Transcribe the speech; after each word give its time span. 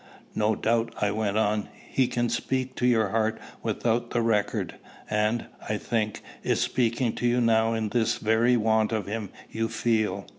"No 0.33 0.55
doubt," 0.55 0.95
I 0.99 1.11
went 1.11 1.37
on, 1.37 1.69
"he 1.87 2.07
can 2.07 2.27
speak 2.29 2.73
to 2.77 2.87
your 2.87 3.09
heart 3.09 3.37
without 3.61 4.09
the 4.09 4.23
record, 4.23 4.73
and, 5.11 5.45
I 5.69 5.77
think, 5.77 6.23
is 6.41 6.59
speaking 6.59 7.13
to 7.17 7.27
you 7.27 7.39
now 7.39 7.75
in 7.75 7.89
this 7.89 8.17
very 8.17 8.57
want 8.57 8.91
of 8.91 9.05
him 9.05 9.29
you 9.51 9.69
feel. 9.69 10.25